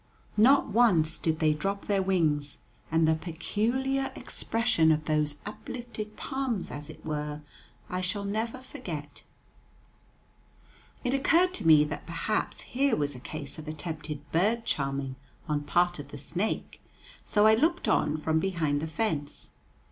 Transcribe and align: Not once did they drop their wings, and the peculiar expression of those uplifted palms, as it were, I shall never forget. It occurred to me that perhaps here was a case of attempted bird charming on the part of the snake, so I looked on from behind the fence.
Not 0.35 0.69
once 0.69 1.19
did 1.19 1.37
they 1.37 1.53
drop 1.53 1.85
their 1.85 2.01
wings, 2.01 2.57
and 2.91 3.07
the 3.07 3.13
peculiar 3.13 4.11
expression 4.15 4.91
of 4.91 5.05
those 5.05 5.35
uplifted 5.45 6.17
palms, 6.17 6.71
as 6.71 6.89
it 6.89 7.05
were, 7.05 7.41
I 7.87 8.01
shall 8.01 8.23
never 8.25 8.57
forget. 8.57 9.21
It 11.03 11.13
occurred 11.13 11.53
to 11.53 11.67
me 11.67 11.83
that 11.83 12.07
perhaps 12.07 12.61
here 12.61 12.95
was 12.95 13.13
a 13.13 13.19
case 13.19 13.59
of 13.59 13.67
attempted 13.67 14.27
bird 14.31 14.65
charming 14.65 15.17
on 15.47 15.59
the 15.59 15.63
part 15.67 15.99
of 15.99 16.07
the 16.07 16.17
snake, 16.17 16.81
so 17.23 17.45
I 17.45 17.53
looked 17.53 17.87
on 17.87 18.17
from 18.17 18.39
behind 18.39 18.81
the 18.81 18.87
fence. 18.87 19.51